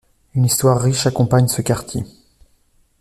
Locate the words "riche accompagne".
0.81-1.47